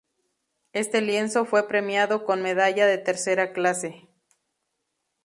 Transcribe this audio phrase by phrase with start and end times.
[0.73, 4.07] Este lienzo fue premiado con medalla de tercera clase.